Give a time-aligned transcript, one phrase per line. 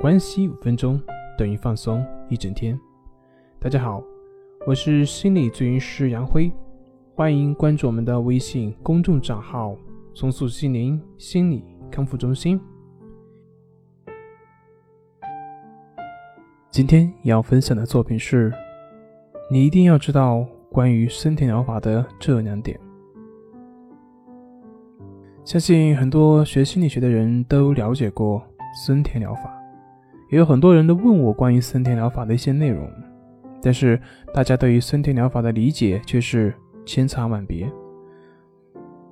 [0.00, 0.98] 关系五分钟
[1.36, 2.78] 等于放松一整天。
[3.58, 4.02] 大家好，
[4.66, 6.50] 我是心理咨询师杨辉，
[7.14, 9.76] 欢迎关注我们的微信公众账号
[10.16, 12.58] “松塑心灵心理康复中心”。
[16.72, 18.50] 今天要分享的作品是：
[19.50, 22.80] 你一定要知道关于森田疗法的这两点。
[25.44, 28.42] 相信很多学心理学的人都了解过
[28.86, 29.59] 森田疗法。
[30.30, 32.88] 也有很多人都问我关于森田疗法的一些内容，
[33.60, 34.00] 但是
[34.32, 36.54] 大家对于森田疗法的理解却是
[36.86, 37.70] 千差万别。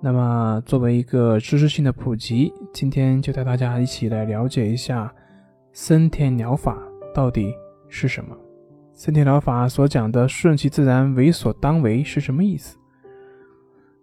[0.01, 5.12] 那么，作为一个知识性的普及，今天就带大家一起来了解一下
[5.73, 6.79] 森田疗法
[7.12, 7.53] 到底
[7.89, 8.37] 是什么。
[8.95, 12.79] 森田疗法所讲的“顺其自然，为所当为”是什么意思？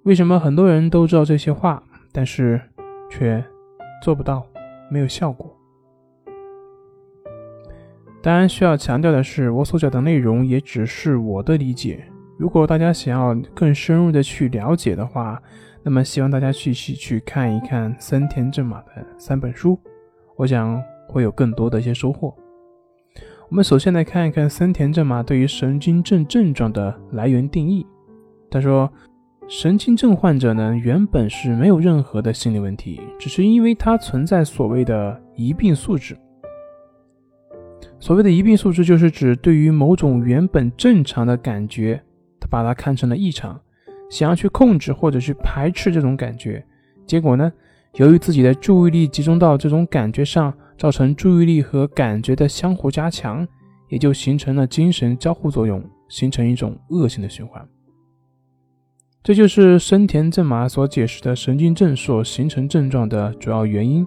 [0.03, 2.59] 为什么很多人都知道这些话，但是
[3.09, 3.41] 却
[4.03, 4.45] 做不到，
[4.91, 5.54] 没有效果？
[8.25, 12.03] 当然，需要强调的是，我所讲的内容也只是我的理解。
[12.39, 15.39] 如果大家想要更深入的去了解的话，
[15.83, 19.79] 那么希望大家去去去看一看森田正马的三本书，
[20.37, 22.35] 我想会有更多的一些收获。
[23.47, 27.85] 我们首先来看一看森田正马对于神经症症状的来源定义。
[28.49, 28.91] 他说，
[29.47, 36.17] 神经症患者呢，原本是没有任何的心理问题，只是因为他存在所谓的疑病素质。
[37.99, 41.99] 所谓的疑病素质，就是指对于某种原本正常的感觉，
[42.39, 43.59] 他把它看成了异常，
[44.11, 46.63] 想要去控制或者去排斥这种感觉。
[47.07, 47.51] 结果呢，
[47.95, 53.47] 由于自己的注意力集中到这种感觉上，造成注意力和感觉的相互加强，
[53.89, 57.67] 也就形成了精神交互作用，形成一种恶性的循环。
[59.23, 64.05] 这就是生田正马所解释的神经症所形成症状的主要原因。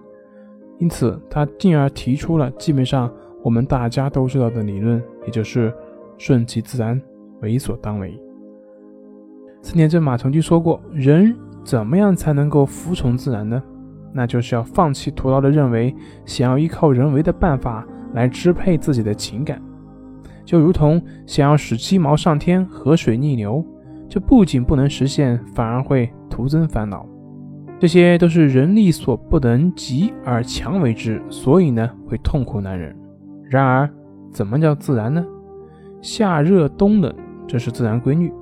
[0.79, 3.13] 因此，他进而提出了基本上。
[3.43, 5.73] 我们大家都知道的理论，也就是
[6.17, 7.01] 顺其自然，
[7.41, 8.19] 为所当为。
[9.63, 11.35] 森田正马曾经说过：“人
[11.65, 13.63] 怎么样才能够服从自然呢？
[14.13, 15.95] 那就是要放弃徒劳的认为，
[16.25, 19.61] 想要依靠人为的办法来支配自己的情感，
[20.45, 23.65] 就如同想要使鸡毛上天、河水逆流，
[24.09, 27.07] 这不仅不能实现，反而会徒增烦恼。
[27.79, 32.97] 这些都是人力所不能及而强为之，所以呢，会痛苦难忍。”
[33.49, 33.89] 然而，
[34.31, 35.25] 怎么叫自然呢？
[36.03, 37.13] 夏热冬冷，
[37.47, 38.33] 这是自然规律。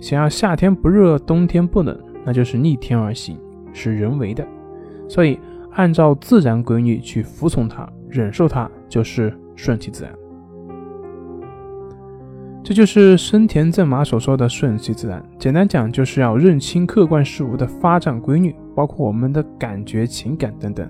[0.00, 3.38] 想要夏天不热，冬天不冷，那就是逆天而行，
[3.72, 4.46] 是人为的。
[5.08, 5.38] 所以，
[5.72, 10.12] 按照自然规律去服从它、忍受它，就是顺其自然。
[12.62, 15.24] 这就是生田正马所说的顺其自然。
[15.38, 20.86] 简单讲，就是要认清客观事物的发展规律，包括我们的感觉、情感等等。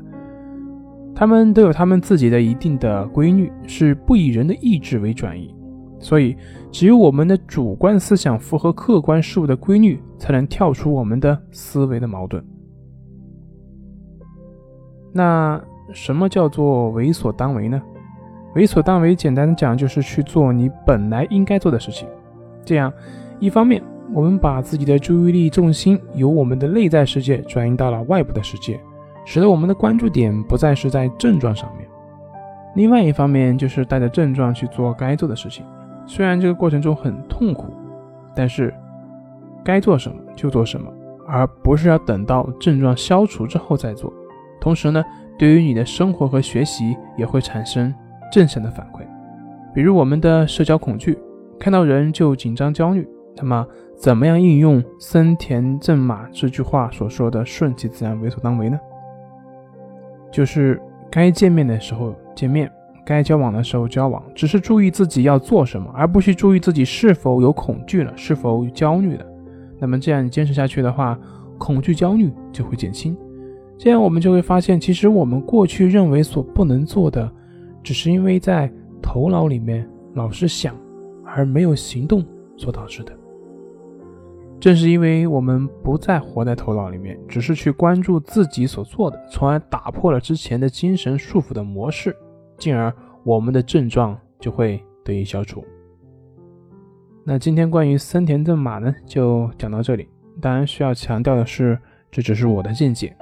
[1.19, 5.53] 他们都有他们自己的一定的规律，是不以人的意志为转移，
[5.99, 6.37] 所以
[6.71, 12.41] 只有我们的主观思想符合客观事物的规律，才能跳出我们的思维的矛盾。
[15.13, 15.61] 那
[15.93, 17.83] 什么叫做为所当为呢？
[18.55, 22.07] 为所当为，简单的讲就是去做你本来应该做的事情。
[22.65, 22.93] 这样，
[23.41, 23.83] 一方面
[24.15, 28.79] 我们把自己的注意力重心由我们的内在世界转移到了外部的世界。
[29.31, 31.87] 使得我们的关注点不再是在症状上面。
[32.75, 35.67] 另外一方面，就是带着症状去做该做的事情。
[36.07, 37.67] 虽然这个过程中很痛苦，
[38.35, 38.73] 但是
[39.63, 40.91] 该做什么就做什么，
[41.27, 44.11] 而不是要等到症状消除之后再做。
[44.59, 45.05] 同时呢，
[45.39, 47.95] 对于你的生活和学习也会产生
[48.33, 49.03] 正向的反馈。
[49.75, 51.19] 比如我们的社交恐惧，
[51.61, 53.07] 看到人就紧张焦虑。
[53.37, 58.81] 那么，怎么样应用森田正马这句话所说的“顺其自然，为所当为”呢？
[60.31, 60.81] 就是
[61.11, 62.71] 该见面的时候见面，
[63.05, 69.27] 该交往的时候交往，只是注意自己要做什么，而不去注意自己是否有恐惧了，是否有焦虑了。
[69.79, 71.19] 那么这样坚持下去的话，
[71.57, 73.17] 恐惧焦虑就会减轻。
[73.79, 77.31] 这样我们就会发现，其实我们过去认为所不能做的，
[77.83, 78.71] 只是因为在
[79.01, 80.75] 头脑里面老是想，
[81.25, 82.25] 而没有行动
[82.57, 83.18] 所导致的。
[84.61, 92.17] 正是因为我们不再活在头脑里面，只是去关注自己所做的，从而打破了之前的精神束缚的模式，
[92.57, 95.65] 进而我们的症状就会得以消除。
[97.23, 100.09] 那今天关于森田正马呢，就讲到这里。
[100.41, 101.79] 当然需要强调的是，
[102.11, 103.17] 这只是我的见解，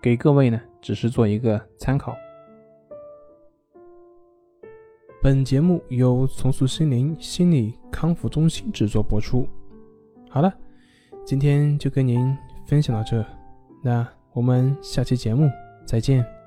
[0.00, 2.14] 给各位呢只是做一个参考。
[5.22, 9.48] 本节目由重塑心灵心理康复中心制作播出。
[10.28, 10.52] 好了。
[11.24, 12.36] 今天就跟您
[12.66, 13.24] 分享到这，
[13.82, 15.48] 那我们下期节目
[15.86, 16.41] 再见。